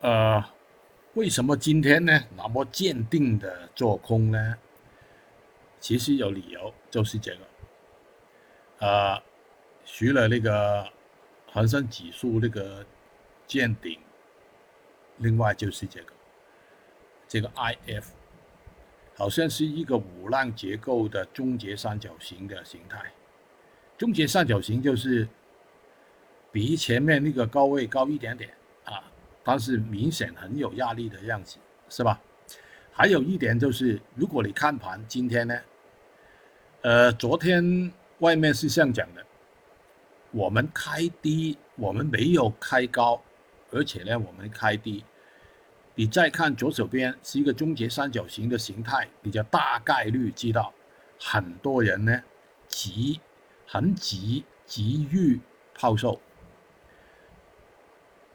[0.00, 0.44] 呃，
[1.14, 4.56] 为什么今天呢那么坚定的做空呢？
[5.80, 7.38] 其实有理由，就是这个，
[8.78, 9.22] 呃，
[9.84, 10.88] 除了那个
[11.50, 12.86] 恒生指数那个
[13.46, 13.98] 见顶，
[15.16, 16.12] 另外就是这个，
[17.26, 18.04] 这个 IF，
[19.16, 23.12] 好像是一个五浪结构的终结三角形的形态，
[23.96, 25.28] 终结三角形就是
[26.52, 28.50] 比前面那个高位高一点点。
[29.48, 31.56] 但是明显很有压力的样子，
[31.88, 32.20] 是吧？
[32.92, 35.58] 还有一点就是，如果你看盘今天呢，
[36.82, 39.24] 呃，昨天外面是这样讲的，
[40.32, 43.22] 我们开低，我们没有开高，
[43.70, 45.02] 而且呢，我们开低。
[45.94, 50.74] 你再看左手边是一个终结三角形的形态，你就大概率知道，
[51.18, 52.22] 很多人呢
[52.66, 53.18] 急，
[53.66, 55.40] 很急，急于
[55.74, 56.20] 抛售。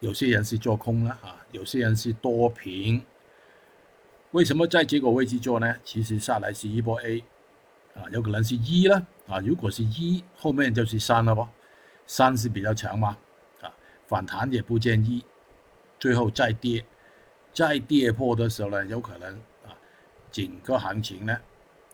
[0.00, 3.02] 有些人是做空了啊，有些人是多平。
[4.32, 5.76] 为什么在这个位置做呢？
[5.84, 7.22] 其实下来是一波 A，
[7.94, 9.38] 啊，有可能是一了啊。
[9.40, 11.46] 如果是一，后面就是三了不？
[12.06, 13.16] 三是比较强嘛，
[13.60, 13.70] 啊，
[14.06, 15.24] 反弹也不建议，
[15.98, 16.84] 最后再跌，
[17.52, 19.34] 再跌破的时候呢，有可能
[19.66, 19.76] 啊，
[20.32, 21.36] 整个行情呢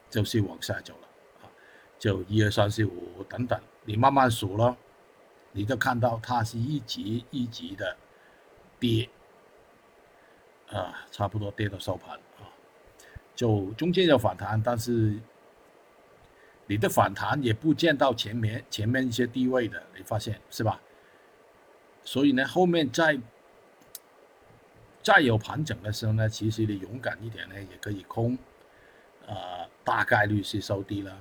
[0.08, 1.08] 就是往下走了
[1.42, 1.50] 啊，
[1.98, 4.76] 就一二三四五等等，你慢慢数咯。
[5.56, 7.96] 你就看到它是一级一级的
[8.78, 9.08] 跌，
[10.68, 12.44] 啊，差不多跌到收盘啊，
[13.34, 15.18] 就中间有反弹，但是
[16.66, 20.78] 你的反弹也不见到前面前面一些低位的，你发现是吧？
[22.04, 23.18] 所以呢，后面再
[25.02, 28.36] 再有盘整的时候呢，其实你勇敢一点呢，也可以空，
[29.26, 31.12] 啊，大概率是收低了，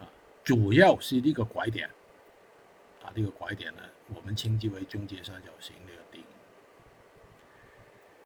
[0.00, 0.08] 啊，
[0.42, 1.90] 主要是这个拐点。
[3.04, 3.82] 把，这个拐点呢，
[4.14, 5.92] 我们称之为终结三角形的